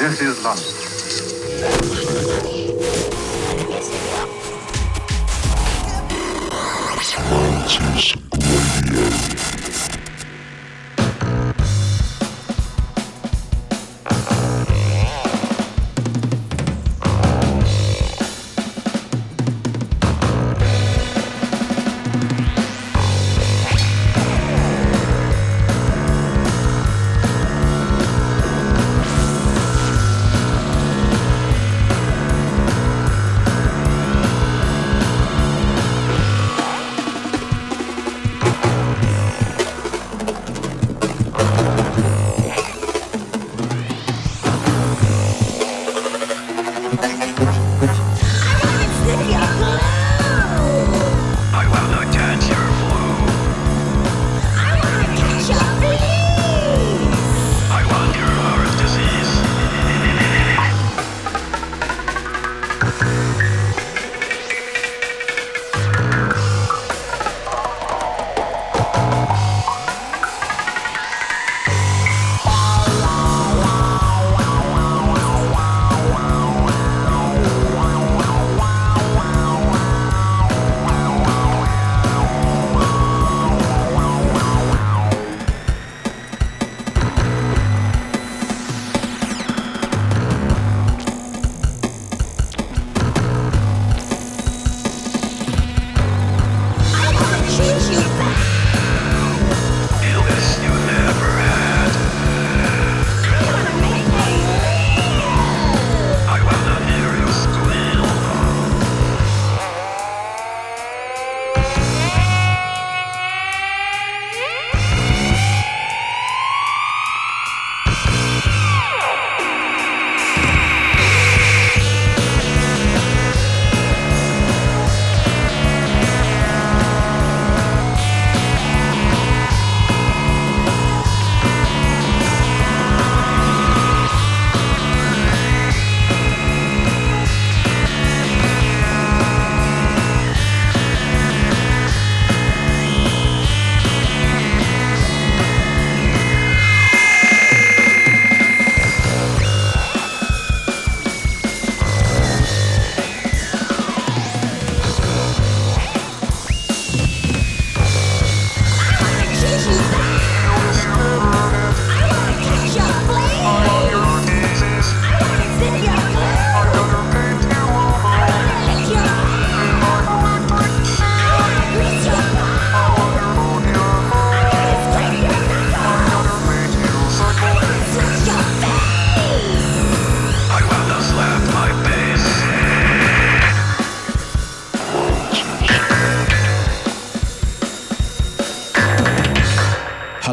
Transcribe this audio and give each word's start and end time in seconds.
This 0.00 0.22
is 0.22 0.42
London. 0.42 0.64
I 7.82 8.19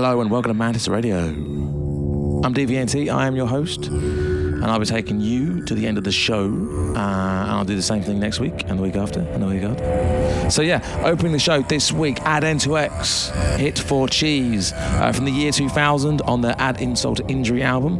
Hello 0.07 0.21
and 0.21 0.31
welcome 0.31 0.51
to 0.51 0.53
Mantis 0.53 0.87
Radio. 0.87 1.17
I'm 1.17 2.53
DVNT, 2.53 3.13
I 3.13 3.27
am 3.27 3.35
your 3.35 3.45
host, 3.45 3.87
and 3.87 4.63
I'll 4.63 4.79
be 4.79 4.85
taking 4.85 5.19
you 5.19 5.65
to 5.65 5.75
the 5.75 5.85
end 5.85 5.97
of 5.97 6.05
the 6.05 6.13
show. 6.13 6.45
Uh, 6.45 6.97
and 6.97 7.51
I'll 7.51 7.65
do 7.65 7.75
the 7.75 7.81
same 7.81 8.03
thing 8.03 8.17
next 8.17 8.39
week, 8.39 8.63
and 8.69 8.79
the 8.79 8.83
week 8.83 8.95
after, 8.95 9.19
and 9.19 9.43
the 9.43 9.47
week 9.47 9.63
after. 9.63 10.49
So, 10.49 10.61
yeah, 10.61 11.01
opening 11.03 11.33
the 11.33 11.39
show 11.39 11.61
this 11.61 11.91
week, 11.91 12.21
Add 12.21 12.45
N 12.45 12.57
to 12.59 12.77
X, 12.77 13.31
Hit 13.57 13.77
for 13.77 14.07
Cheese, 14.07 14.71
uh, 14.71 15.11
from 15.11 15.25
the 15.25 15.31
year 15.31 15.51
2000 15.51 16.21
on 16.21 16.39
the 16.39 16.57
Add 16.57 16.79
Insult 16.79 17.17
to 17.17 17.27
Injury 17.27 17.61
album. 17.61 17.99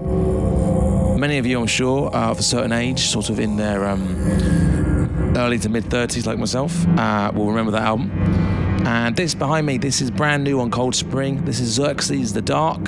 Many 1.19 1.39
of 1.39 1.45
you, 1.45 1.59
I'm 1.59 1.67
sure, 1.67 2.09
are 2.15 2.31
of 2.31 2.39
a 2.39 2.43
certain 2.43 2.71
age, 2.71 3.01
sort 3.01 3.29
of 3.29 3.37
in 3.37 3.57
their 3.57 3.85
um, 3.85 5.35
early 5.35 5.59
to 5.59 5.67
mid 5.67 5.83
30s, 5.83 6.25
like 6.25 6.37
myself, 6.37 6.87
uh, 6.87 7.33
will 7.35 7.49
remember 7.49 7.73
that 7.73 7.83
album. 7.83 8.56
And 8.87 9.17
this 9.17 9.35
behind 9.35 9.67
me, 9.67 9.77
this 9.77 9.99
is 9.99 10.09
brand 10.09 10.45
new 10.45 10.61
on 10.61 10.71
Cold 10.71 10.95
Spring. 10.95 11.43
This 11.43 11.59
is 11.59 11.73
Xerxes 11.73 12.31
the 12.31 12.41
Dark. 12.41 12.79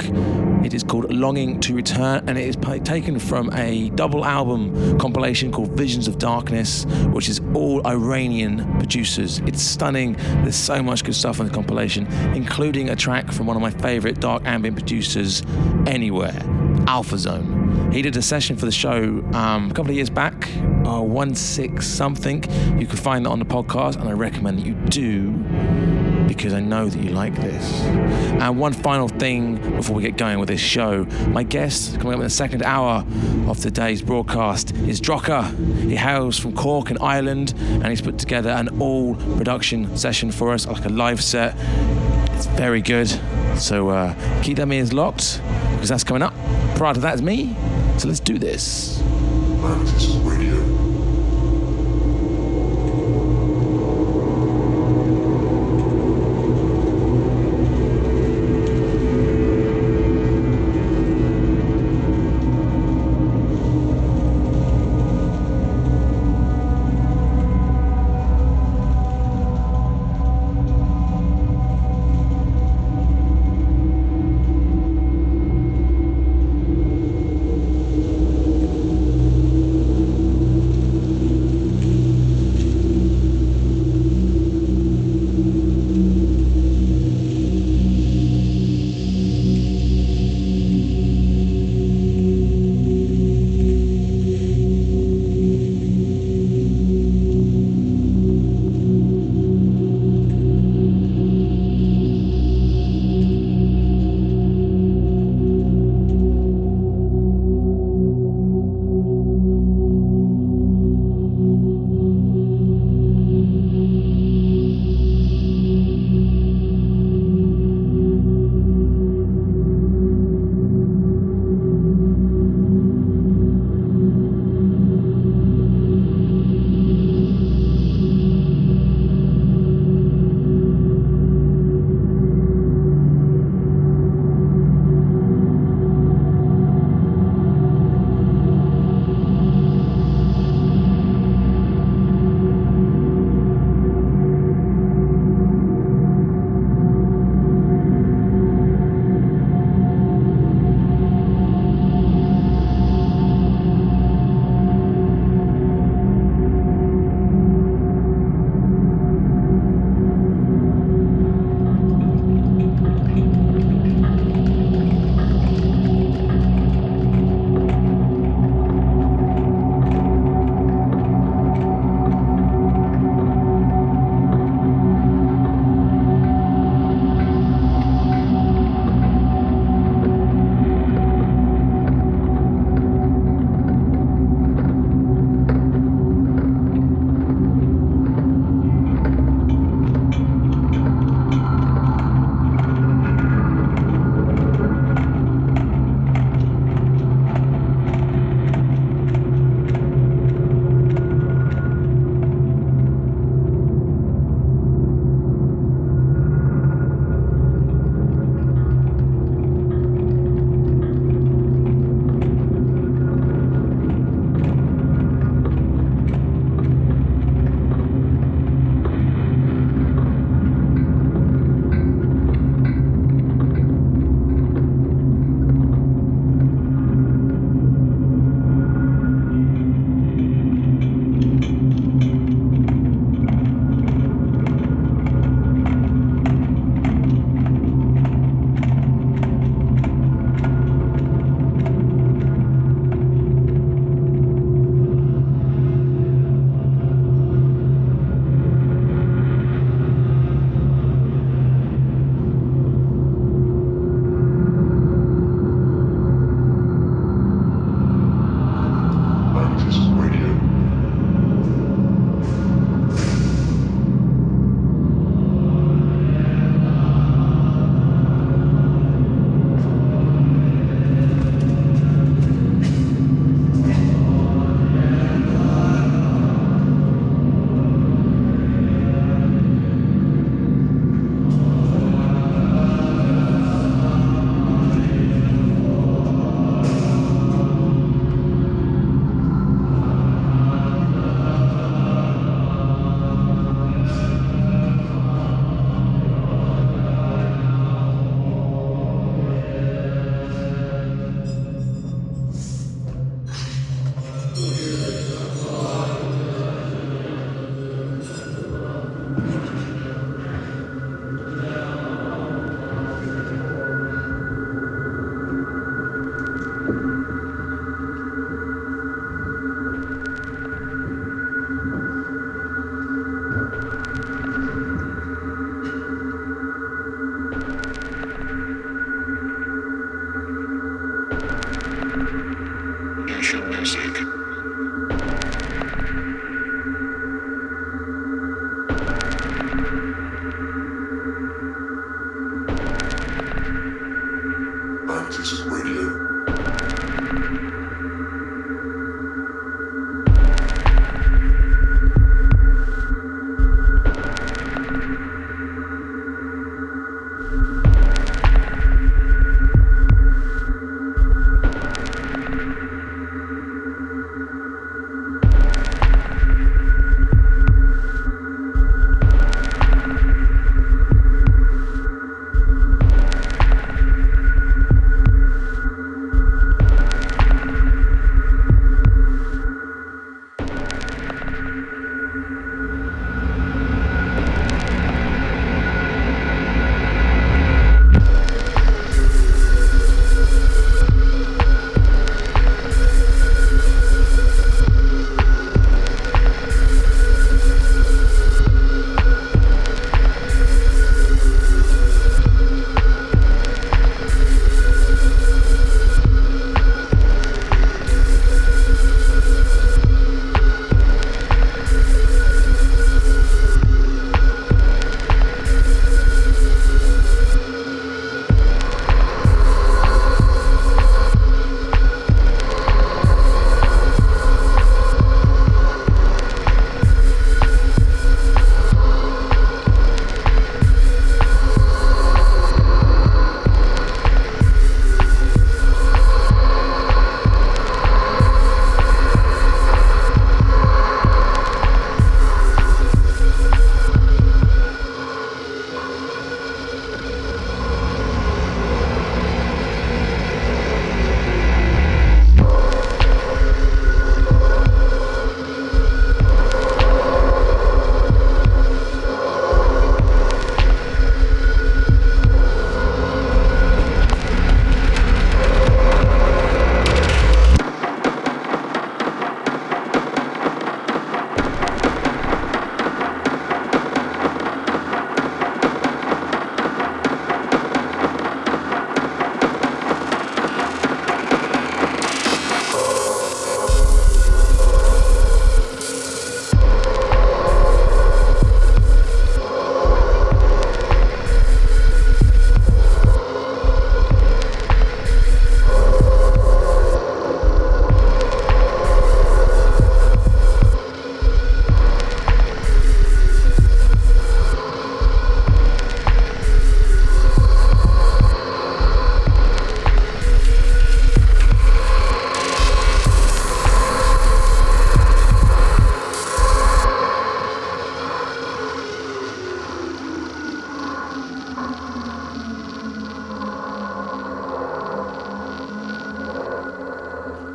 It 0.63 0.73
is 0.73 0.81
called 0.81 1.13
Longing 1.13 1.59
to 1.59 1.75
Return, 1.75 2.23
and 2.25 2.37
it 2.37 2.47
is 2.47 2.55
taken 2.85 3.19
from 3.19 3.49
a 3.51 3.89
double 3.89 4.23
album 4.23 4.97
compilation 4.97 5.51
called 5.51 5.71
Visions 5.71 6.07
of 6.07 6.17
Darkness, 6.17 6.85
which 7.11 7.27
is 7.27 7.41
all 7.53 7.85
Iranian 7.85 8.77
producers. 8.77 9.39
It's 9.39 9.61
stunning. 9.61 10.13
There's 10.43 10.55
so 10.55 10.81
much 10.81 11.03
good 11.03 11.15
stuff 11.15 11.41
on 11.41 11.47
the 11.47 11.53
compilation, 11.53 12.07
including 12.33 12.89
a 12.89 12.95
track 12.95 13.33
from 13.33 13.45
one 13.45 13.57
of 13.57 13.61
my 13.61 13.71
favorite 13.71 14.21
dark 14.21 14.43
ambient 14.45 14.77
producers 14.77 15.43
anywhere, 15.85 16.39
Alphaxone. 16.87 17.93
He 17.93 18.01
did 18.01 18.15
a 18.15 18.21
session 18.21 18.55
for 18.55 18.65
the 18.65 18.71
show 18.71 19.21
um, 19.33 19.69
a 19.69 19.73
couple 19.73 19.89
of 19.89 19.95
years 19.97 20.09
back, 20.09 20.49
uh, 20.85 21.01
one 21.01 21.35
six 21.35 21.87
something. 21.87 22.41
You 22.79 22.87
can 22.87 22.97
find 22.97 23.25
that 23.25 23.31
on 23.31 23.39
the 23.39 23.45
podcast, 23.45 23.97
and 23.97 24.07
I 24.07 24.13
recommend 24.13 24.59
that 24.59 24.65
you 24.65 24.75
do 24.75 25.31
because 26.39 26.53
I 26.53 26.61
know 26.61 26.87
that 26.87 26.97
you 26.97 27.09
like 27.09 27.35
this. 27.35 27.81
And 27.81 28.57
one 28.57 28.71
final 28.71 29.09
thing 29.09 29.57
before 29.75 29.93
we 29.97 30.01
get 30.01 30.15
going 30.15 30.39
with 30.39 30.47
this 30.47 30.61
show 30.61 31.03
my 31.27 31.43
guest 31.43 31.95
coming 31.99 32.13
up 32.13 32.19
in 32.19 32.23
the 32.23 32.29
second 32.29 32.63
hour 32.63 33.05
of 33.49 33.59
today's 33.59 34.01
broadcast 34.01 34.73
is 34.87 35.01
DROKKR. 35.01 35.81
He 35.81 35.97
hails 35.97 36.39
from 36.39 36.53
Cork 36.53 36.91
in 36.91 36.97
Ireland 36.99 37.53
and 37.57 37.87
he's 37.87 38.01
put 38.01 38.17
together 38.17 38.51
an 38.51 38.69
all 38.79 39.15
production 39.35 39.97
session 39.97 40.31
for 40.31 40.53
us, 40.53 40.65
like 40.65 40.85
a 40.85 40.89
live 40.89 41.21
set. 41.21 41.55
It's 42.31 42.45
very 42.45 42.81
good. 42.81 43.09
So 43.57 43.89
uh, 43.89 44.41
keep 44.41 44.55
them 44.55 44.71
ears 44.71 44.93
locked 44.93 45.41
because 45.73 45.89
that's 45.89 46.05
coming 46.05 46.23
up. 46.23 46.33
Prior 46.77 46.93
to 46.93 47.01
that 47.01 47.15
is 47.15 47.21
me. 47.21 47.53
So 47.97 48.07
let's 48.07 48.21
do 48.21 48.37
this. 48.37 49.03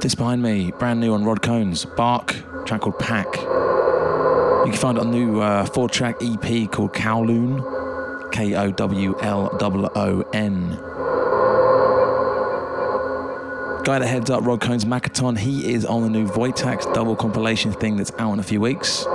This 0.04 0.14
behind 0.14 0.42
me, 0.42 0.70
brand 0.73 1.00
new 1.00 1.14
on 1.14 1.25
Rod 1.25 1.40
Cones, 1.40 1.87
Bark, 1.87 2.37
track 2.66 2.82
called 2.82 2.99
Pack. 2.99 3.37
You 3.37 4.64
can 4.66 4.75
find 4.75 4.99
it 4.99 5.00
on 5.00 5.06
a 5.06 5.11
new 5.11 5.40
uh, 5.40 5.64
four 5.64 5.88
track 5.88 6.16
EP 6.20 6.70
called 6.70 6.92
Kowloon, 6.92 8.30
K 8.30 8.54
O 8.54 8.70
W 8.70 9.18
L 9.20 9.49
O 9.62 9.92
O 9.96 10.20
N. 10.34 10.78
Guy 13.84 13.99
that 13.99 14.06
heads 14.06 14.28
up 14.28 14.44
Rod 14.44 14.61
Cones 14.61 14.84
Macaton, 14.84 15.38
he 15.38 15.73
is 15.73 15.87
on 15.87 16.02
the 16.02 16.11
new 16.11 16.26
Voitax 16.26 16.92
double 16.92 17.16
compilation 17.16 17.73
thing 17.73 17.96
that's 17.96 18.12
out 18.18 18.34
in 18.34 18.40
a 18.40 18.42
few 18.42 18.61
weeks. 18.61 19.06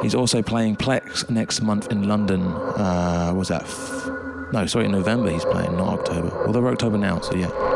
He's 0.00 0.14
also 0.14 0.40
playing 0.40 0.76
Plex 0.76 1.28
next 1.28 1.60
month 1.60 1.92
in 1.92 2.08
London. 2.08 2.40
Uh, 2.40 3.34
was 3.36 3.48
that? 3.48 3.64
F- 3.64 4.08
no, 4.50 4.64
sorry, 4.64 4.86
in 4.86 4.92
November 4.92 5.28
he's 5.28 5.44
playing, 5.44 5.76
not 5.76 5.98
October. 5.98 6.30
Although 6.46 6.62
we're 6.62 6.72
October 6.72 6.96
now, 6.96 7.20
so 7.20 7.34
yeah. 7.34 7.73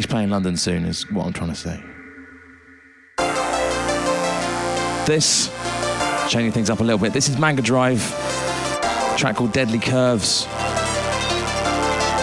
He's 0.00 0.06
playing 0.06 0.30
London 0.30 0.56
soon, 0.56 0.86
is 0.86 1.02
what 1.10 1.26
I'm 1.26 1.34
trying 1.34 1.50
to 1.50 1.54
say. 1.54 1.78
This, 5.04 5.50
changing 6.30 6.52
things 6.52 6.70
up 6.70 6.80
a 6.80 6.82
little 6.82 6.98
bit, 6.98 7.12
this 7.12 7.28
is 7.28 7.38
Manga 7.38 7.60
Drive, 7.60 8.00
track 9.18 9.36
called 9.36 9.52
Deadly 9.52 9.78
Curves. 9.78 10.46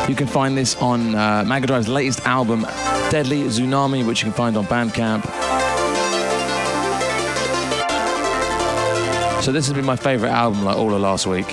You 0.10 0.16
can 0.16 0.26
find 0.26 0.58
this 0.58 0.76
on 0.78 1.14
uh, 1.14 1.44
Manga 1.46 1.68
Drive's 1.68 1.88
latest 1.88 2.22
album, 2.22 2.64
Deadly 3.12 3.44
Tsunami, 3.44 4.04
which 4.08 4.24
you 4.24 4.26
can 4.26 4.34
find 4.34 4.58
on 4.58 4.66
Bandcamp. 4.66 5.24
So 9.44 9.52
this 9.52 9.68
has 9.68 9.74
been 9.76 9.86
my 9.86 9.96
favourite 9.96 10.32
album 10.32 10.64
like 10.64 10.78
all 10.78 10.96
of 10.96 11.00
last 11.00 11.28
week. 11.28 11.46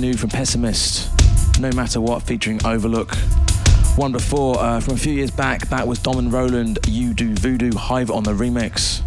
New 0.00 0.14
from 0.14 0.30
Pessimist. 0.30 1.10
No 1.60 1.70
Matter 1.72 2.00
What 2.00 2.22
featuring 2.22 2.64
Overlook. 2.64 3.14
One 3.96 4.12
before, 4.12 4.58
uh, 4.58 4.80
from 4.80 4.94
a 4.94 4.96
few 4.96 5.12
years 5.12 5.30
back, 5.30 5.68
that 5.68 5.86
was 5.86 5.98
Dom 5.98 6.18
and 6.18 6.32
Roland, 6.32 6.78
You 6.86 7.12
Do 7.14 7.34
Voodoo, 7.34 7.72
Hive 7.74 8.10
on 8.10 8.22
the 8.22 8.32
remix. 8.32 9.00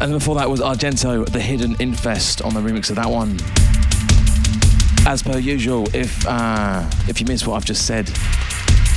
And 0.00 0.12
before 0.12 0.34
that 0.36 0.48
was 0.48 0.60
Argento, 0.60 1.26
The 1.26 1.40
Hidden 1.40 1.76
Infest 1.78 2.42
on 2.42 2.54
the 2.54 2.60
remix 2.60 2.90
of 2.90 2.96
that 2.96 3.08
one. 3.08 3.38
As 5.06 5.22
per 5.22 5.38
usual, 5.38 5.86
if 5.94 6.26
uh, 6.26 6.88
if 7.08 7.20
you 7.20 7.26
miss 7.26 7.46
what 7.46 7.56
I've 7.56 7.64
just 7.64 7.86
said, 7.86 8.08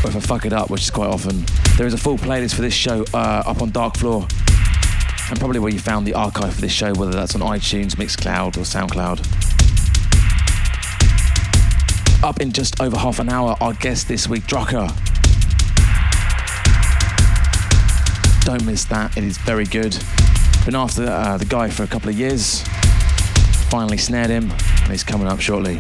or 0.04 0.10
if 0.10 0.16
I 0.16 0.20
fuck 0.20 0.46
it 0.46 0.54
up, 0.54 0.70
which 0.70 0.82
is 0.82 0.90
quite 0.90 1.10
often, 1.10 1.46
there 1.78 1.86
is 1.86 1.94
a 1.94 1.98
full 1.98 2.18
playlist 2.18 2.56
for 2.56 2.62
this 2.62 2.74
show 2.74 3.06
uh, 3.14 3.44
up 3.46 3.62
on 3.62 3.72
Dark 3.72 3.98
Floor, 3.98 4.28
and 5.30 5.40
probably 5.40 5.60
where 5.60 5.72
you 5.72 5.80
found 5.80 6.08
the 6.08 6.14
archive 6.14 6.56
for 6.56 6.62
this 6.62 6.72
show, 6.72 6.94
whether 6.94 7.12
that's 7.12 7.36
on 7.36 7.42
iTunes, 7.42 7.96
Mixcloud, 7.96 8.58
or 8.58 8.62
SoundCloud. 8.62 9.39
Up 12.22 12.42
in 12.42 12.52
just 12.52 12.82
over 12.82 12.98
half 12.98 13.20
an 13.20 13.30
hour, 13.30 13.56
our 13.62 13.74
guest 13.74 14.10
this 14.10 14.28
week, 14.28 14.44
DROKKR. 14.44 14.90
Don't 18.44 18.66
miss 18.66 18.84
that, 18.86 19.16
it 19.16 19.24
is 19.24 19.38
very 19.38 19.64
good. 19.64 19.98
Been 20.66 20.76
after 20.76 21.06
uh, 21.06 21.38
the 21.38 21.46
guy 21.46 21.70
for 21.70 21.84
a 21.84 21.88
couple 21.88 22.10
of 22.10 22.20
years, 22.20 22.62
finally 23.70 23.98
snared 23.98 24.30
him, 24.30 24.52
and 24.52 24.92
he's 24.92 25.04
coming 25.04 25.28
up 25.28 25.40
shortly. 25.40 25.80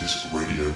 Mantis 0.00 0.24
Radio. 0.32 0.72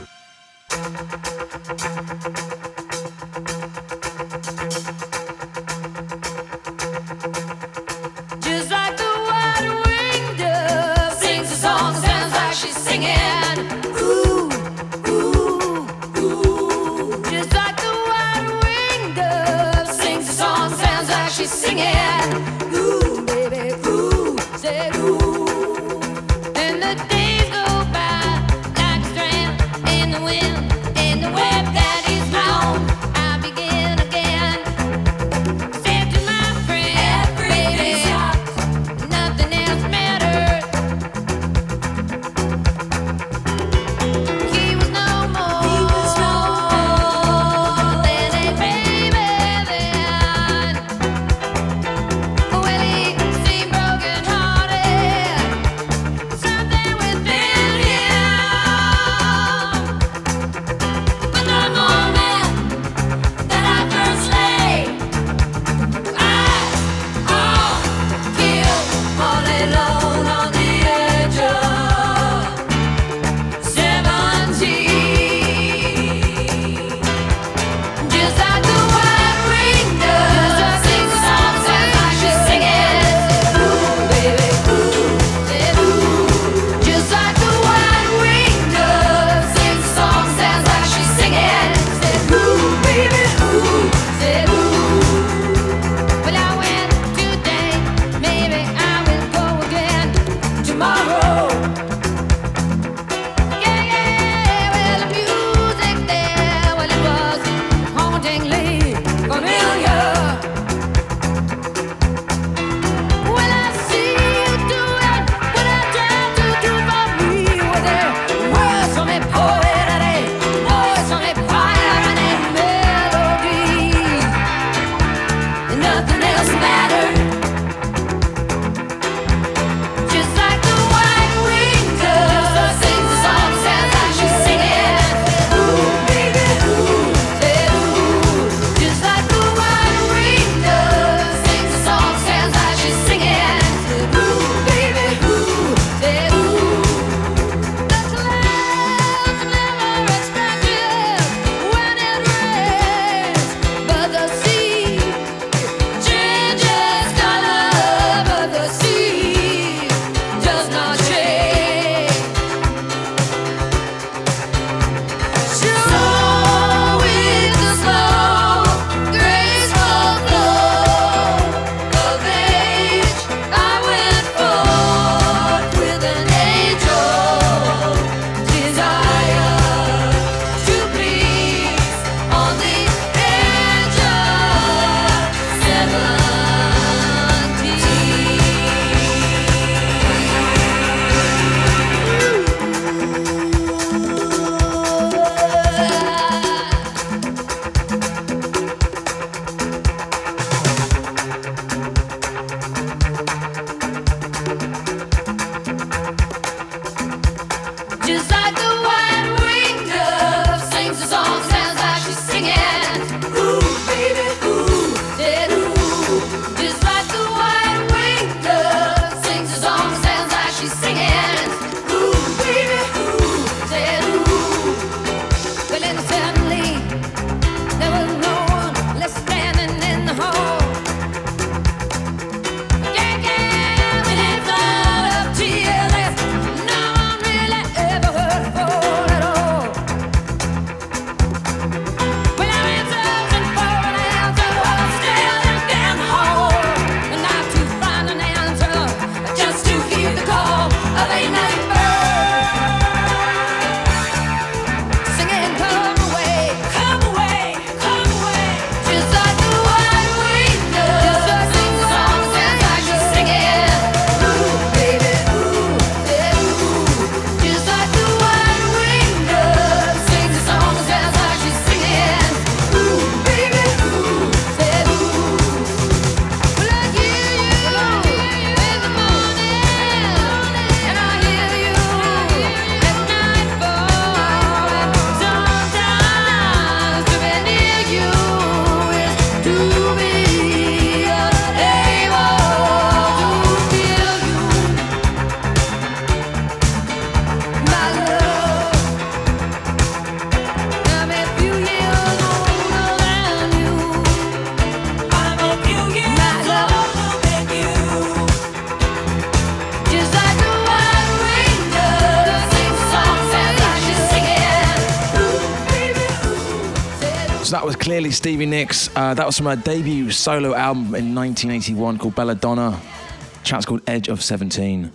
Stevie 318.14 318.46
Nicks. 318.46 318.88
Uh, 318.94 319.12
that 319.14 319.26
was 319.26 319.36
from 319.36 319.46
her 319.46 319.56
debut 319.56 320.10
solo 320.10 320.54
album 320.54 320.94
in 320.94 321.14
1981 321.14 321.98
called 321.98 322.14
Belladonna. 322.14 322.70
The 322.70 323.44
track's 323.44 323.66
called 323.66 323.82
Edge 323.88 324.08
of 324.08 324.22
17. 324.22 324.92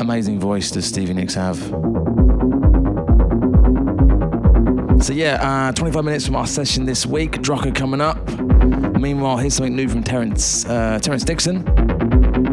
Amazing 0.00 0.38
voice 0.38 0.70
does 0.70 0.86
Stevie 0.86 1.14
Nicks 1.14 1.34
have. 1.34 1.56
So 5.02 5.12
yeah, 5.12 5.68
uh, 5.68 5.72
25 5.72 6.04
minutes 6.04 6.26
from 6.26 6.36
our 6.36 6.46
session 6.46 6.84
this 6.84 7.04
week. 7.04 7.32
DROKKR 7.32 7.74
coming 7.74 8.00
up. 8.00 8.16
Meanwhile, 9.00 9.38
here's 9.38 9.54
something 9.54 9.74
new 9.74 9.88
from 9.88 10.04
Terrence, 10.04 10.64
uh, 10.66 11.00
Terrence 11.02 11.24
Dixon. 11.24 11.64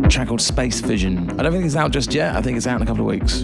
Track 0.10 0.30
called 0.30 0.42
Space 0.42 0.80
Vision. 0.82 1.30
I 1.40 1.44
don't 1.44 1.52
think 1.52 1.66
it's 1.66 1.76
out 1.76 1.92
just 1.92 2.12
yet. 2.16 2.36
I 2.36 2.42
think 2.42 2.58
it's 2.58 2.66
out 2.66 2.78
in 2.78 2.82
a 2.82 2.86
couple 2.88 3.02
of 3.02 3.08
weeks. 3.08 3.44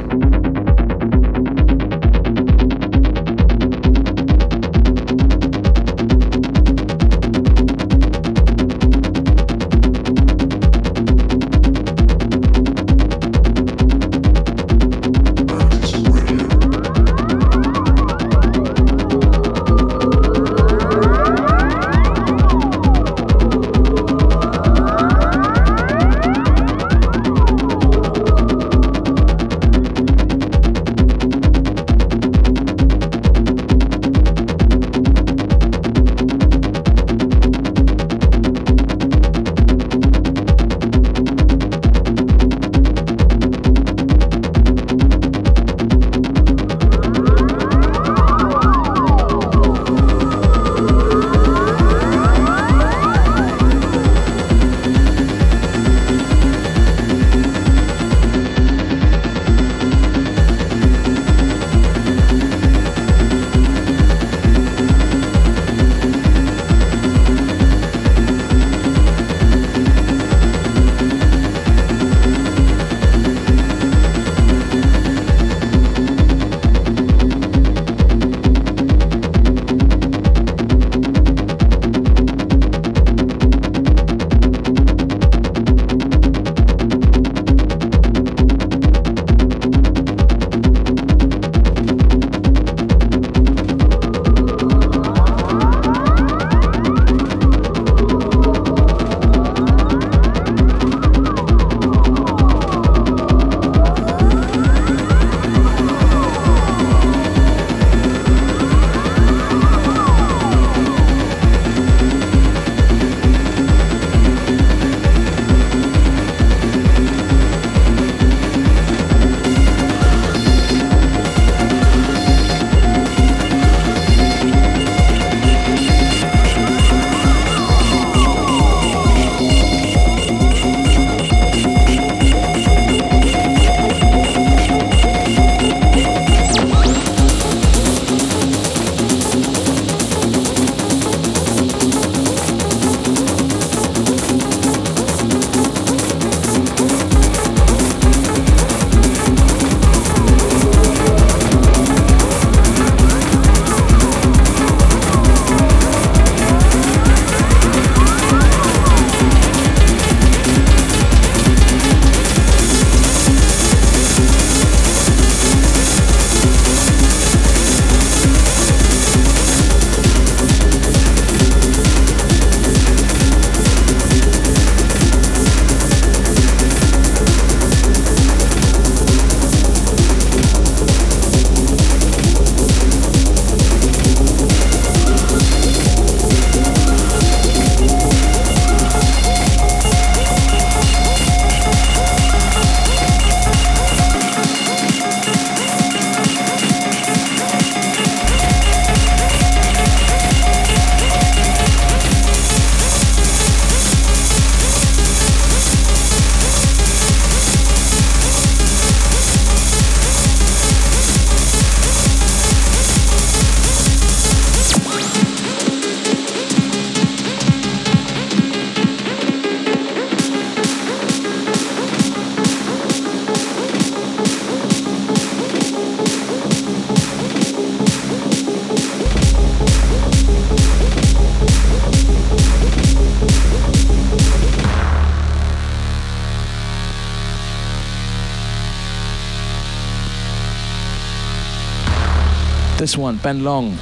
One, 243.06 243.18
Ben 243.18 243.44
Long. 243.44 243.78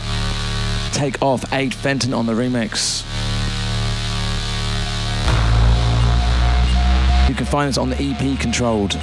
Take 0.92 1.22
off 1.22 1.46
8 1.54 1.74
Fenton 1.74 2.14
on 2.14 2.26
the 2.26 2.34
remix. 2.34 3.04
You 7.30 7.34
can 7.34 7.46
find 7.46 7.70
this 7.70 7.78
on 7.78 7.90
the 7.90 7.96
EP 8.02 8.38
Controlled. 8.38 9.00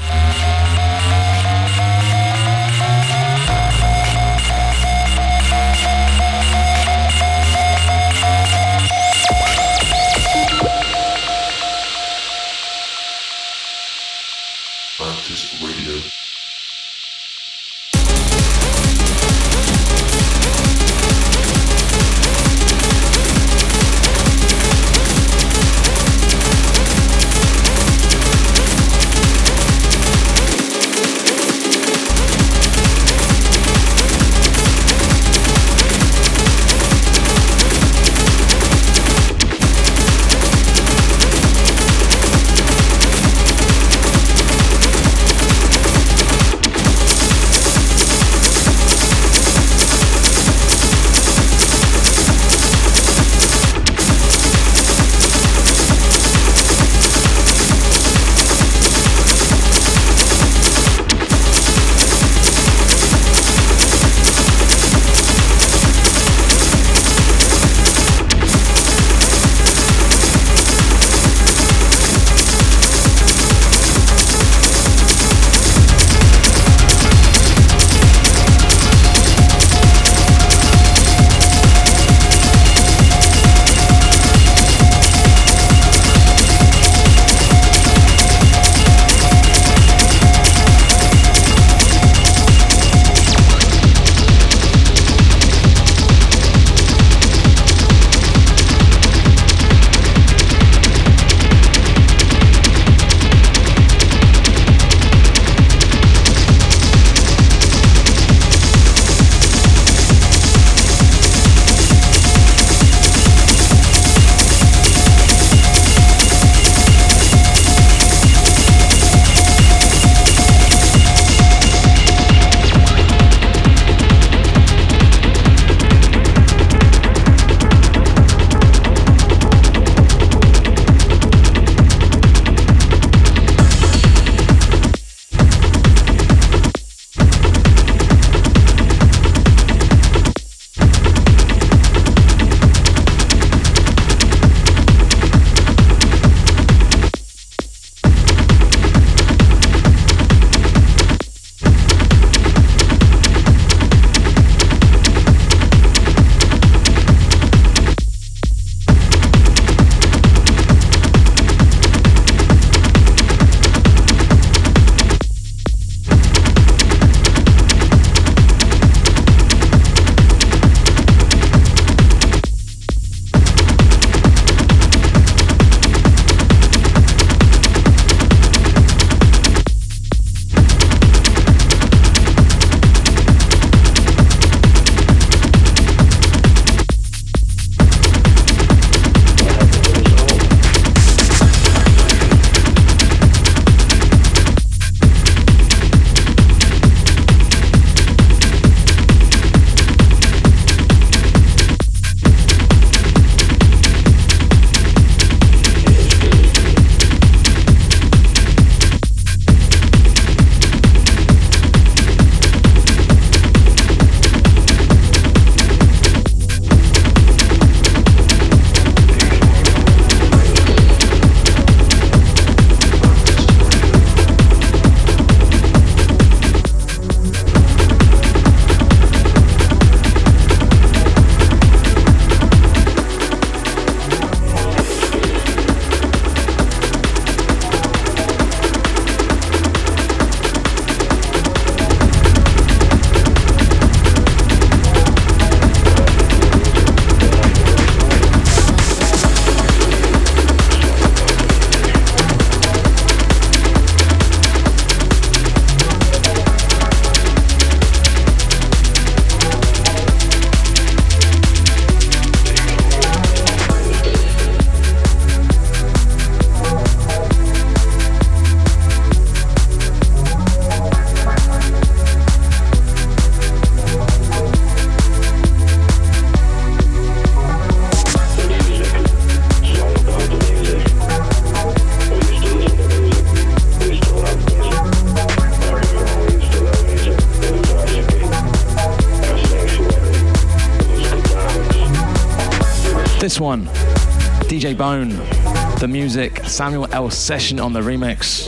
The 295.80 295.88
music, 295.88 296.44
Samuel 296.44 296.86
L. 296.92 297.08
Session 297.08 297.58
on 297.58 297.72
the 297.72 297.80
remix. 297.80 298.44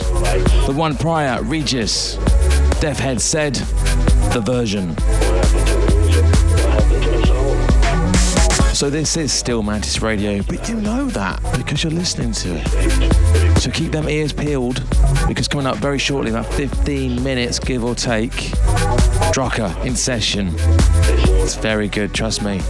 The 0.67 0.71
one 0.71 0.95
prior, 0.95 1.41
Regis, 1.41 2.17
Deaf 2.79 2.99
Head 2.99 3.19
said, 3.19 3.55
the 4.33 4.41
version. 4.45 4.95
So 8.75 8.91
this 8.91 9.17
is 9.17 9.33
still 9.33 9.63
Mantis 9.63 9.99
Radio, 10.03 10.43
but 10.43 10.69
you 10.69 10.75
know 10.75 11.05
that 11.07 11.41
because 11.57 11.83
you're 11.83 11.91
listening 11.91 12.33
to 12.33 12.55
it. 12.55 13.59
So 13.59 13.71
keep 13.71 13.91
them 13.91 14.07
ears 14.07 14.31
peeled 14.31 14.83
because 15.27 15.47
coming 15.47 15.65
up 15.65 15.77
very 15.77 15.97
shortly, 15.97 16.29
about 16.29 16.45
15 16.53 17.23
minutes 17.23 17.57
give 17.57 17.83
or 17.83 17.95
take, 17.95 18.31
DROKKR 19.33 19.85
in 19.85 19.95
session. 19.95 20.51
It's 20.53 21.55
very 21.55 21.87
good, 21.87 22.13
trust 22.13 22.43
me. 22.43 22.61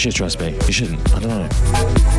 Should 0.00 0.14
trust 0.14 0.40
me. 0.40 0.56
You 0.66 0.72
shouldn't. 0.72 1.14
I 1.14 1.18
don't 1.18 1.28
know. 1.28 2.09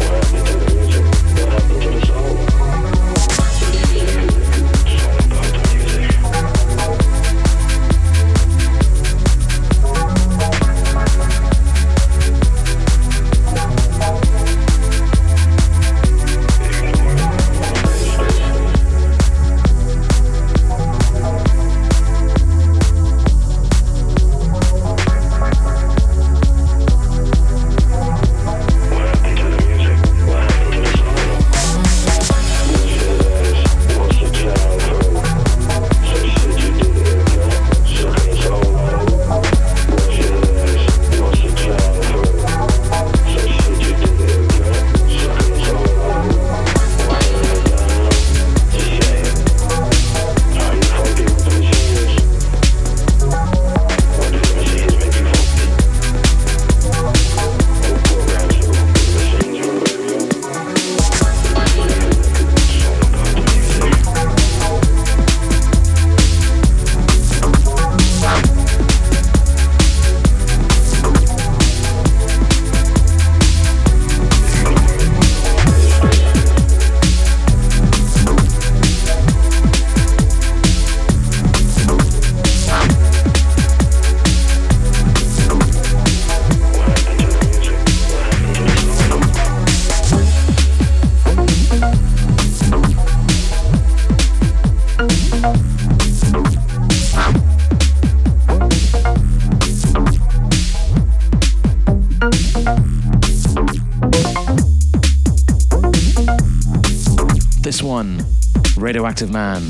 Radioactive 109.11 109.31
Man. 109.33 109.61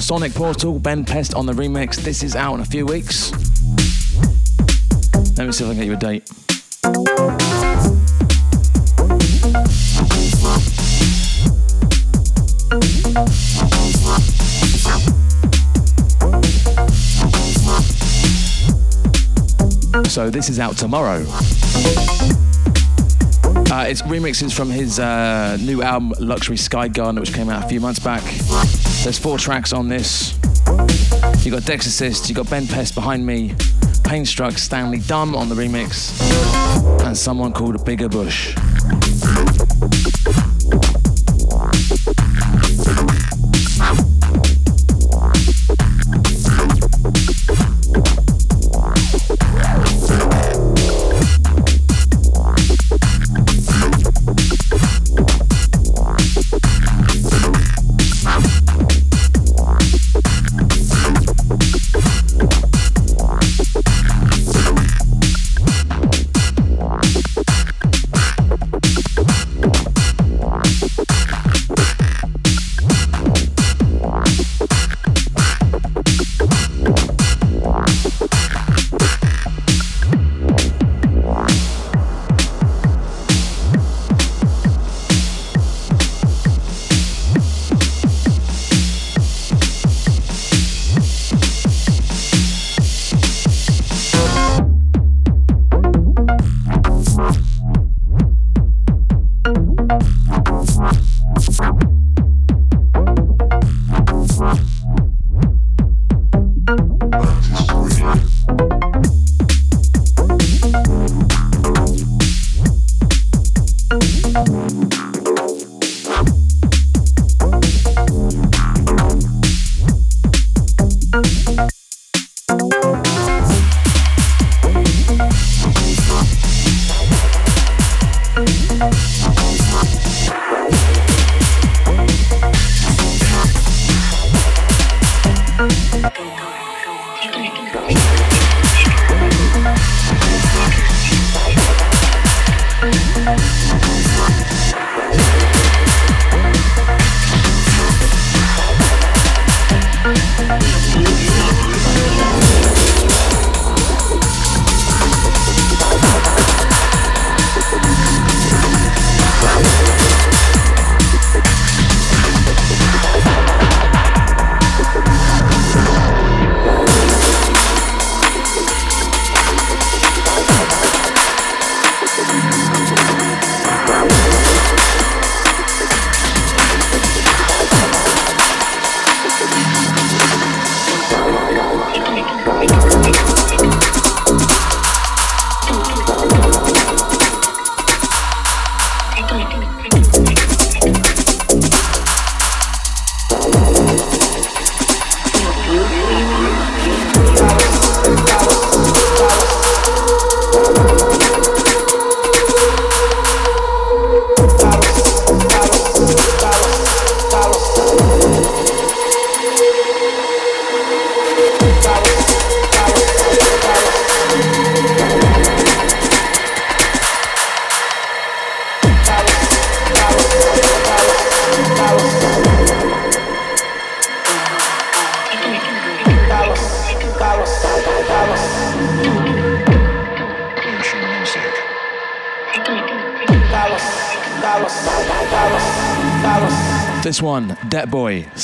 Sonic 0.00 0.32
Portal, 0.32 0.78
Ben 0.78 1.04
Pest 1.04 1.34
on 1.34 1.44
the 1.44 1.52
remix. 1.52 1.96
This 1.96 2.22
is 2.22 2.34
out 2.34 2.54
in 2.54 2.60
a 2.60 2.64
few 2.64 2.86
weeks. 2.86 3.32
Let 5.36 5.46
me 5.46 5.52
see 5.52 5.64
if 5.64 5.70
I 5.70 5.74
can 5.74 5.76
get 5.76 5.86
you 5.86 5.92
a 5.92 5.96
date. 5.96 6.26
So 20.08 20.30
this 20.30 20.48
is 20.48 20.58
out 20.58 20.78
tomorrow. 20.78 21.26
Uh, 23.72 23.86
it's 23.88 24.02
remixes 24.02 24.52
from 24.54 24.68
his 24.68 24.98
uh, 24.98 25.56
new 25.62 25.80
album 25.80 26.12
Luxury 26.20 26.58
Sky 26.58 26.88
Garden, 26.88 27.18
which 27.18 27.32
came 27.32 27.48
out 27.48 27.64
a 27.64 27.68
few 27.68 27.80
months 27.80 27.98
back. 27.98 28.22
There's 29.02 29.18
four 29.18 29.38
tracks 29.38 29.72
on 29.72 29.88
this. 29.88 30.38
You 31.42 31.50
got 31.52 31.64
Dex 31.64 31.86
Assist, 31.86 32.28
you 32.28 32.34
got 32.34 32.50
Ben 32.50 32.66
Pest 32.66 32.94
behind 32.94 33.24
me, 33.24 33.54
Painstruck, 34.04 34.58
Stanley 34.58 34.98
Dumb 34.98 35.34
on 35.34 35.48
the 35.48 35.54
remix, 35.54 36.20
and 37.02 37.16
someone 37.16 37.54
called 37.54 37.76
Biggabush. 37.76 38.61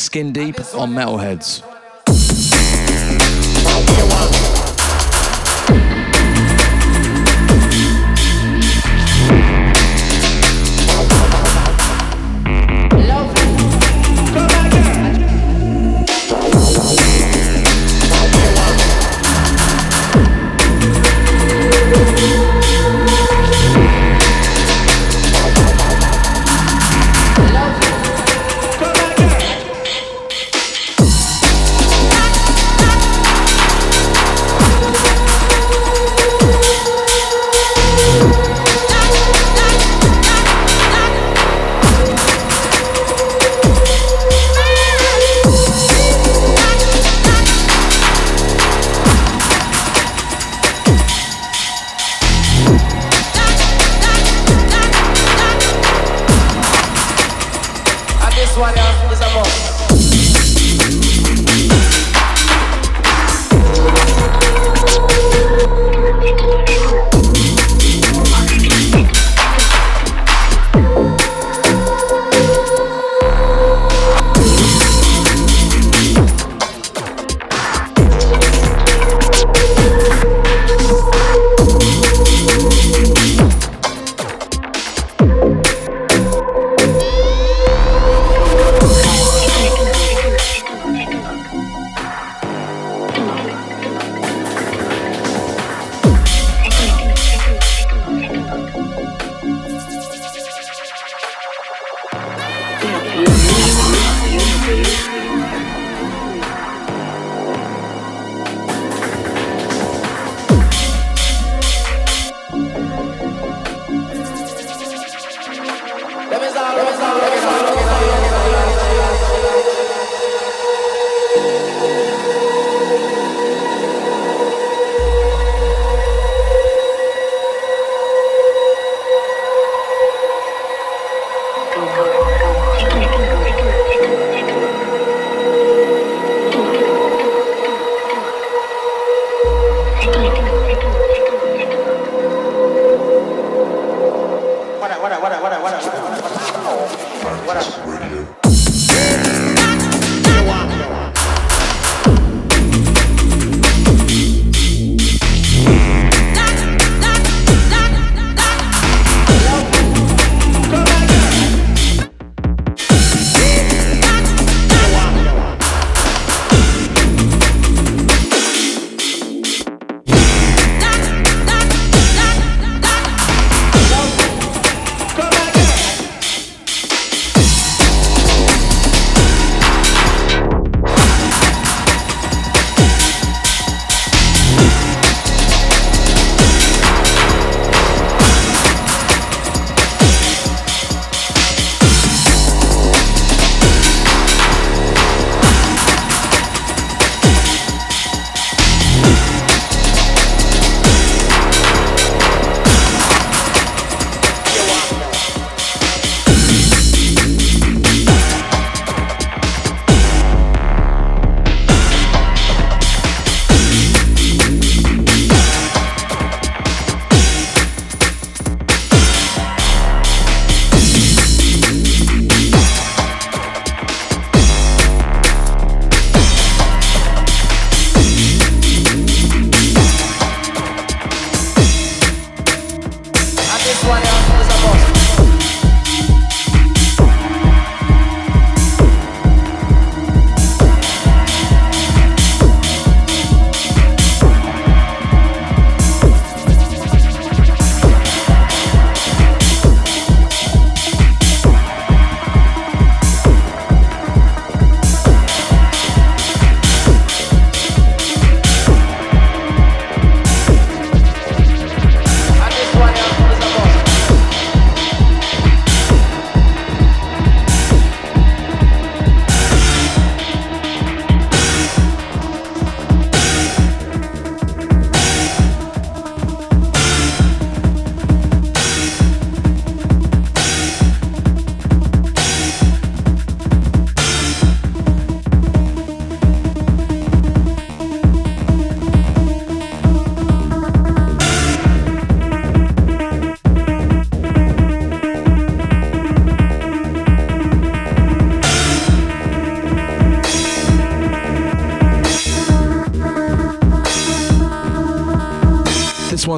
Skin 0.09 0.33
Deep 0.33 0.59
on 0.75 0.95
Metalheadz. 0.95 1.68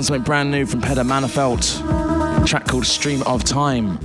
Something 0.02 0.22
brand 0.22 0.50
new 0.50 0.64
from 0.64 0.80
Peter 0.80 1.04
Mannerfelt. 1.04 2.46
Track 2.46 2.66
called 2.66 2.86
Stream 2.86 3.22
of 3.24 3.44
Time. 3.44 3.98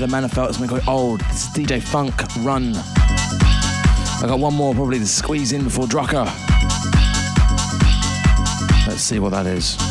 That 0.00 0.06
Peter 0.06 0.16
Mannerfelt, 0.16 0.54
something 0.54 0.68
quite 0.68 0.88
old. 0.88 1.20
Is 1.20 1.48
DJ 1.48 1.82
Funk 1.82 2.14
Run. 2.38 2.72
I 2.74 4.22
got 4.26 4.38
one 4.38 4.54
more 4.54 4.72
probably 4.72 4.98
to 4.98 5.06
squeeze 5.06 5.52
in 5.52 5.64
before 5.64 5.84
DROKKR. 5.84 6.24
Let's 8.86 9.02
see 9.02 9.18
what 9.18 9.32
that 9.32 9.44
is. 9.44 9.89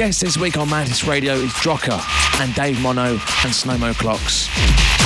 My 0.00 0.06
guests 0.06 0.22
this 0.22 0.38
week 0.38 0.56
on 0.56 0.70
Mantis 0.70 1.04
Radio 1.04 1.34
is 1.34 1.52
DROKKR 1.52 2.40
and 2.40 2.54
Dave 2.54 2.80
Mono 2.80 3.20
and 3.44 3.54
Slow 3.54 3.76
Mo 3.76 3.92
Clocks. 3.92 4.48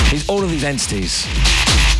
He's 0.09 0.25
all 0.29 0.41
of 0.41 0.49
these 0.49 0.63
entities. 0.63 1.25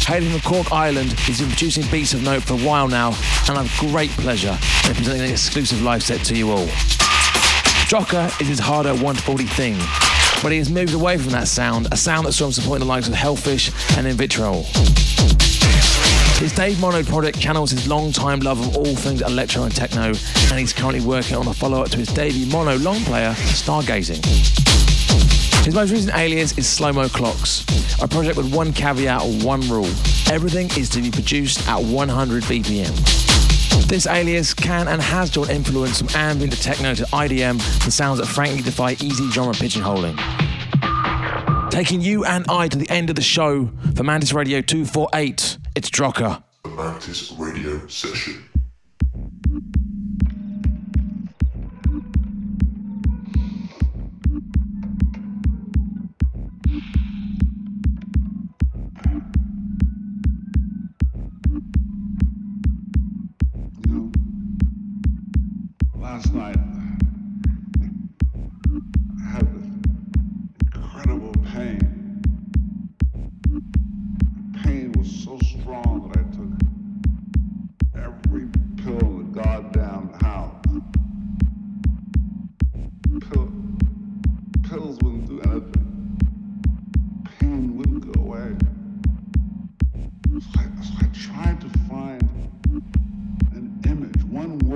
Hailing 0.06 0.32
from 0.32 0.40
Cork 0.40 0.72
Ireland, 0.72 1.12
he's 1.20 1.42
been 1.42 1.50
producing 1.50 1.84
beats 1.92 2.14
of 2.14 2.24
note 2.24 2.44
for 2.44 2.54
a 2.54 2.66
while 2.66 2.88
now, 2.88 3.08
and 3.50 3.58
I 3.58 3.64
have 3.64 3.92
great 3.92 4.12
pleasure 4.12 4.58
in 4.88 4.96
presenting 4.96 5.26
an 5.26 5.30
exclusive 5.30 5.82
live 5.82 6.04
set 6.04 6.24
to 6.28 6.38
you 6.38 6.52
all. 6.52 6.68
DROKKR 7.90 8.40
is 8.40 8.48
his 8.48 8.60
harder 8.60 8.92
140 8.92 9.44
thing, 9.44 9.78
but 10.42 10.54
he 10.54 10.58
has 10.60 10.70
moved 10.70 10.94
away 10.94 11.18
from 11.18 11.32
that 11.32 11.50
sound, 11.50 11.90
a 11.92 11.98
sound 11.98 12.26
that 12.26 12.32
saw 12.32 12.46
him 12.46 12.54
supporting 12.54 12.88
the 12.88 12.90
likes 12.90 13.10
of 13.10 13.14
Hellfish 13.14 13.74
and 13.98 14.08
In 14.08 14.16
Vitro. 14.16 14.64
His 16.38 16.54
Dave 16.54 16.80
Mono 16.82 17.02
project 17.02 17.40
channels 17.40 17.72
his 17.72 17.88
long-time 17.88 18.42
love 18.42 18.60
of 18.60 18.78
all 18.78 18.96
things 18.96 19.22
electro 19.22 19.64
and 19.64 19.74
techno, 19.74 20.08
and 20.08 20.60
he's 20.60 20.74
currently 20.74 21.00
working 21.00 21.38
on 21.38 21.48
a 21.48 21.54
follow-up 21.54 21.90
to 21.92 21.98
his 21.98 22.10
Davey 22.10 22.46
Mono 22.52 22.78
long 22.78 23.00
player, 23.06 23.32
Stargazing. 23.32 24.24
His 25.66 25.74
most 25.74 25.92
recent 25.92 26.16
alias 26.16 26.56
is 26.58 26.68
Slow 26.68 26.94
Mo 26.94 27.08
Clocks, 27.10 27.66
a 28.02 28.08
project 28.08 28.38
with 28.38 28.54
one 28.54 28.74
caveat 28.74 29.22
or 29.22 29.32
one 29.46 29.62
rule. 29.62 29.90
Everything 30.30 30.68
is 30.78 30.90
to 30.90 31.02
be 31.02 31.10
produced 31.10 31.68
at 31.68 31.82
100 31.82 32.44
BPM. 32.44 33.88
This 33.88 34.06
alias 34.06 34.54
can 34.54 34.88
and 34.88 35.02
has 35.02 35.32
drawn 35.32 35.50
influence 35.50 36.00
from 36.00 36.10
ambient 36.16 36.54
to 36.54 36.62
techno 36.62 36.94
to 36.96 37.04
IDM 37.06 37.84
and 37.84 37.94
sounds 37.94 38.20
that 38.20 38.26
frankly 38.28 38.62
defy 38.62 38.92
easy 39.02 39.30
genre 39.32 39.54
pigeonholing. 39.54 40.20
Taking 41.72 42.02
you 42.02 42.26
and 42.26 42.46
I 42.50 42.68
to 42.68 42.78
the 42.78 42.90
end 42.90 43.10
of 43.10 43.16
the 43.16 43.22
show 43.22 43.70
for 43.96 44.04
Mantis 44.04 44.34
Radio 44.34 44.62
248, 44.62 45.58
it's 45.76 45.90
DROKKR. 45.90 46.42
The 46.64 46.70
Mantis 46.70 47.34
Radio 47.34 47.86
Session. 47.88 48.55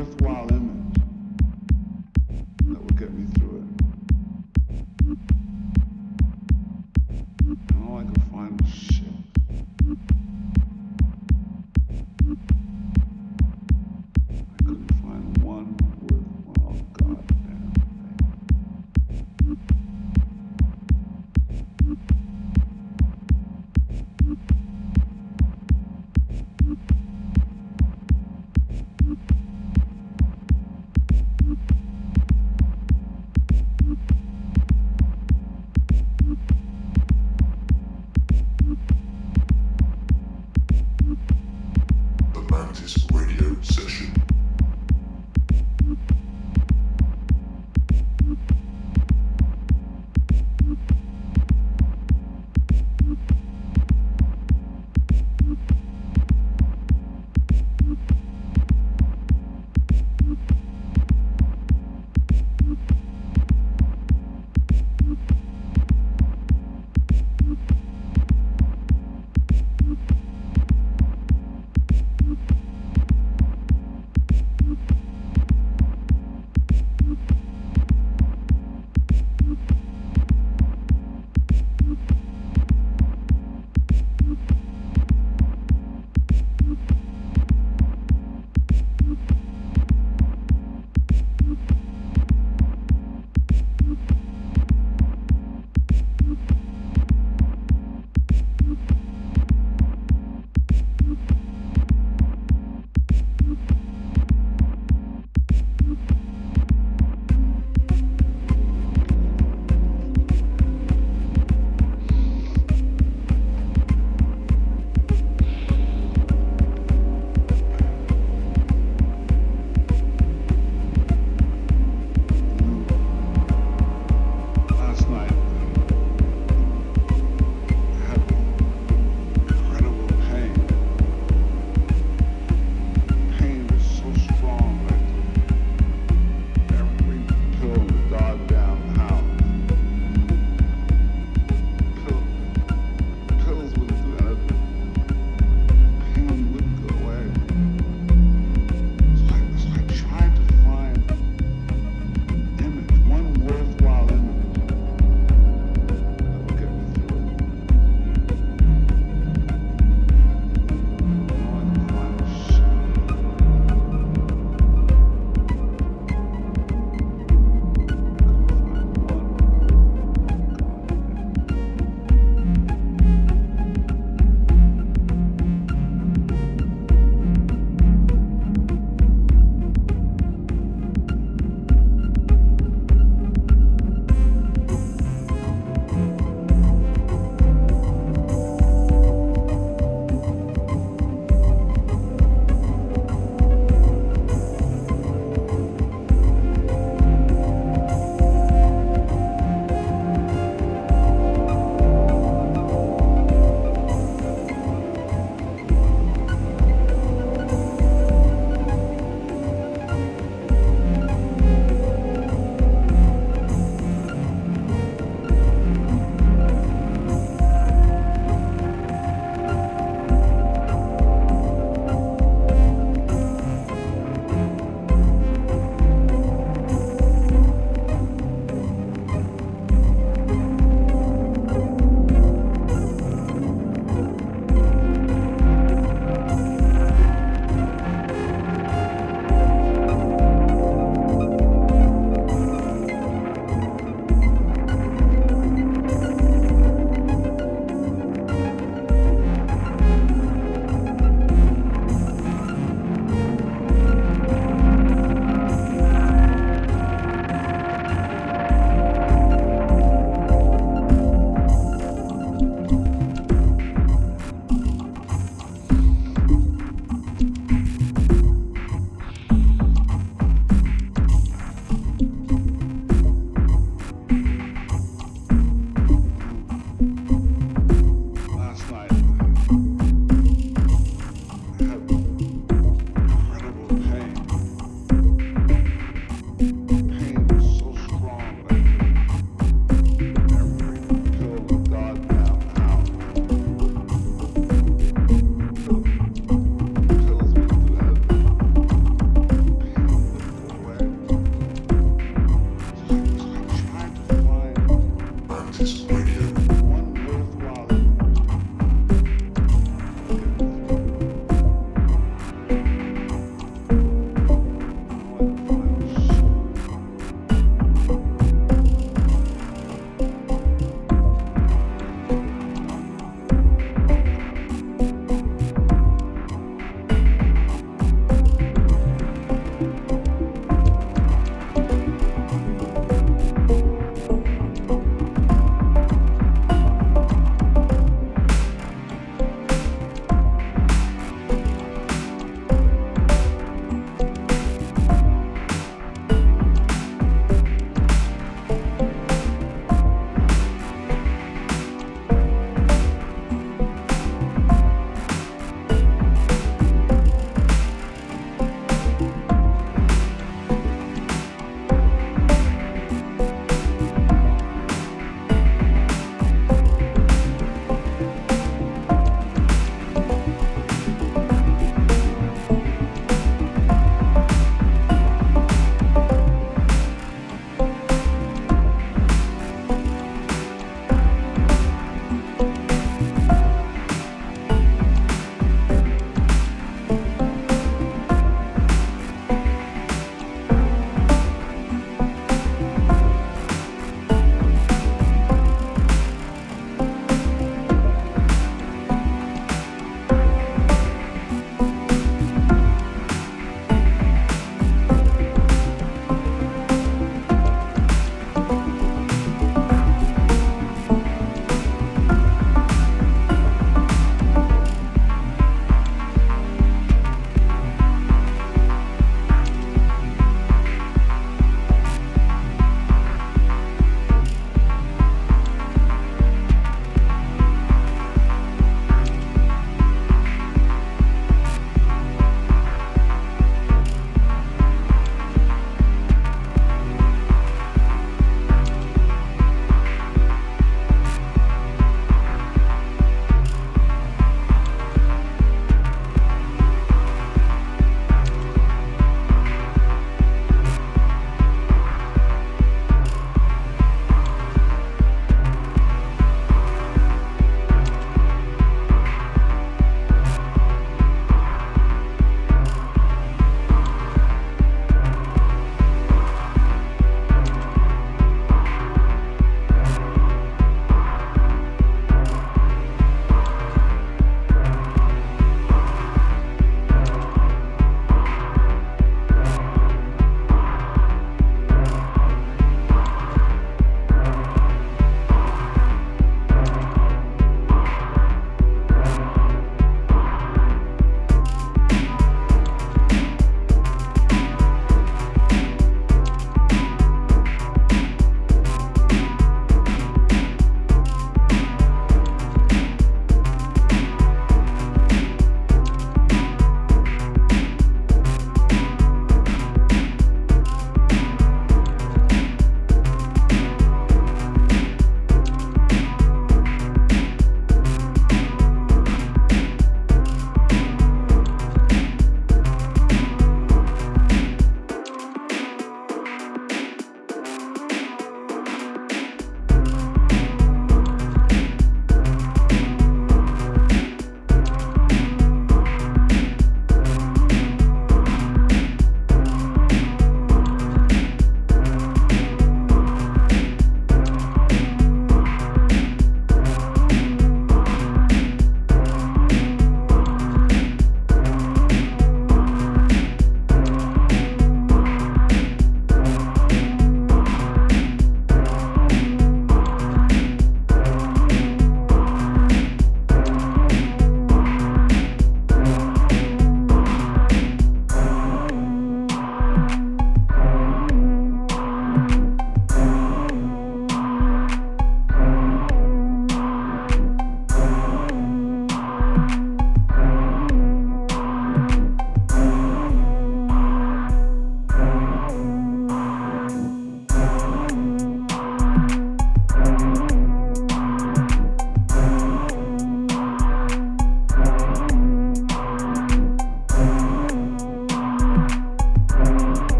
Worthwhile 0.00 0.59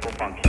critical 0.00 0.28
vehicle 0.28 0.39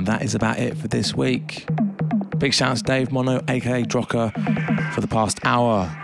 Then 0.00 0.06
that 0.06 0.22
is 0.22 0.34
about 0.34 0.58
it 0.58 0.78
for 0.78 0.88
this 0.88 1.14
week. 1.14 1.66
Big 2.38 2.54
shout 2.54 2.70
out 2.70 2.78
to 2.78 2.82
Dave 2.84 3.12
Mono, 3.12 3.44
aka 3.48 3.82
DROKKR, 3.82 4.94
for 4.94 5.02
the 5.02 5.06
past 5.06 5.38
hour. 5.44 5.94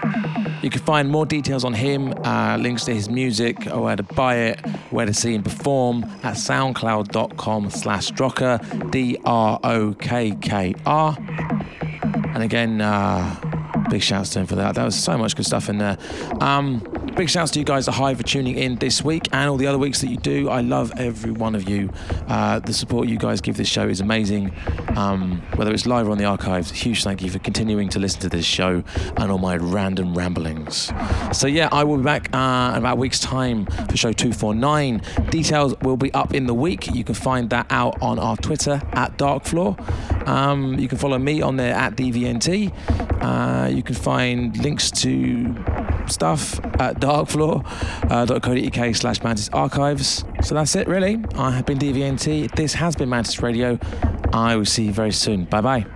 You 0.63 0.69
can 0.69 0.83
find 0.83 1.09
more 1.09 1.25
details 1.25 1.65
on 1.65 1.73
him, 1.73 2.13
uh, 2.23 2.59
links 2.61 2.85
to 2.85 2.95
his 2.95 3.09
music, 3.09 3.65
where 3.65 3.97
to 3.97 4.03
buy 4.03 4.37
it, 4.37 4.61
where 4.91 5.07
to 5.07 5.15
see 5.15 5.35
him 5.35 5.43
perform 5.43 6.05
at 6.23 6.35
soundcloud.com 6.35 7.71
slash 7.71 8.11
DROKKR, 8.11 8.91
D-R-O-K-K-R. 8.91 9.57
And 12.35 12.43
again, 12.43 12.83
uh, 12.83 13.35
big 13.89 14.03
shouts 14.03 14.29
to 14.31 14.41
him 14.41 14.47
for 14.47 14.57
that. 14.57 14.75
That 14.75 14.85
was 14.85 14.95
so 14.95 15.17
much 15.17 15.37
good 15.37 15.47
stuff 15.47 15.71
in 15.71 15.79
there. 15.79 15.97
Um, 16.43 16.87
big 17.17 17.31
shouts 17.31 17.51
to 17.51 17.59
you 17.59 17.65
guys 17.65 17.89
at 17.89 17.95
Hive 17.95 18.19
for 18.19 18.25
tuning 18.25 18.59
in 18.59 18.77
this 18.77 19.03
week 19.03 19.27
and 19.33 19.49
all 19.49 19.57
the 19.57 19.67
other 19.67 19.79
weeks 19.79 20.03
that 20.03 20.09
you 20.09 20.19
do. 20.19 20.51
I 20.51 20.61
love 20.61 20.93
every 20.99 21.31
one 21.31 21.55
of 21.55 21.67
you. 21.67 21.91
Uh, 22.29 22.59
the 22.59 22.75
support 22.75 23.09
you 23.09 23.17
guys 23.17 23.41
give 23.41 23.57
this 23.57 23.69
show 23.69 23.89
is 23.89 24.03
amazing. 24.03 24.53
Um, 24.97 25.41
whether 25.55 25.73
it's 25.73 25.87
live 25.87 26.09
or 26.09 26.11
on 26.11 26.19
the 26.19 26.27
archives, 26.27 26.71
huge 26.71 27.03
thank 27.03 27.23
you 27.23 27.31
for 27.31 27.39
continuing 27.39 27.89
to 27.89 27.99
listen 27.99 28.21
to 28.21 28.29
this 28.29 28.45
show 28.45 28.85
and 29.17 29.33
all 29.33 29.39
my 29.39 29.57
random 29.57 30.15
ramblings. 30.15 30.93
So 31.33 31.47
yeah, 31.47 31.71
I 31.73 31.85
will 31.85 31.97
be 31.97 32.03
back 32.03 32.29
uh, 32.35 32.73
in 32.73 32.81
about 32.81 32.93
a 32.93 33.01
week's 33.01 33.21
time 33.21 33.65
for 33.65 33.97
show 33.97 34.13
249. 34.13 35.01
Details 35.31 35.75
will 35.81 35.97
be 35.97 36.13
up 36.13 36.35
in 36.35 36.47
the 36.47 36.55
week. 36.55 36.95
You 36.95 37.03
can 37.03 37.15
find 37.15 37.49
that 37.49 37.67
out 37.71 37.97
on 38.03 38.19
our 38.19 38.37
Twitter 38.37 38.83
at 38.93 39.17
Darkfloor. 39.17 40.29
Um, 40.29 40.79
you 40.79 40.87
can 40.87 40.99
follow 40.99 41.19
me 41.19 41.41
on 41.41 41.57
there 41.57 41.73
at 41.73 41.97
DVNT. 41.97 42.73
Uh, 43.23 43.69
you 43.69 43.83
can 43.83 43.95
find 43.95 44.55
links 44.59 44.91
to 44.91 45.55
stuff 46.11 46.59
at 46.81 47.01
darkfloor.co.uk 47.01 48.79
uh, 48.79 48.93
slash 48.93 49.23
mantis 49.23 49.49
archives. 49.51 50.25
So 50.43 50.55
that's 50.55 50.75
it, 50.77 50.87
really. 50.89 51.25
I 51.35 51.51
have 51.53 51.67
been 51.67 51.79
DVNT. 51.79 52.55
This 52.55 52.75
has 52.75 52.97
been 52.97 53.09
Mantis 53.09 53.43
Radio. 53.43 53.79
I 54.33 54.57
will 54.57 54.65
see 54.65 54.85
you 54.85 54.93
very 54.93 55.13
soon. 55.13 55.45
Bye 55.45 55.61
bye. 55.61 55.87